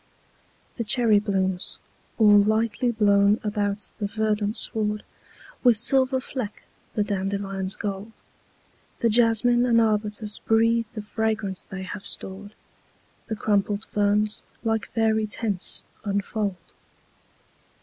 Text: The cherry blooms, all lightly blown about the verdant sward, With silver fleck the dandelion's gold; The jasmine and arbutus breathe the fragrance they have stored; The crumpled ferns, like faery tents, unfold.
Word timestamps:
The 0.77 0.83
cherry 0.83 1.19
blooms, 1.19 1.77
all 2.17 2.39
lightly 2.41 2.89
blown 2.91 3.39
about 3.43 3.91
the 3.99 4.07
verdant 4.07 4.57
sward, 4.57 5.03
With 5.63 5.77
silver 5.77 6.19
fleck 6.19 6.63
the 6.95 7.03
dandelion's 7.03 7.75
gold; 7.75 8.11
The 9.01 9.09
jasmine 9.09 9.63
and 9.63 9.79
arbutus 9.79 10.39
breathe 10.39 10.87
the 10.95 11.03
fragrance 11.03 11.65
they 11.65 11.83
have 11.83 12.03
stored; 12.07 12.55
The 13.27 13.35
crumpled 13.35 13.85
ferns, 13.85 14.41
like 14.63 14.87
faery 14.87 15.27
tents, 15.27 15.83
unfold. 16.03 16.55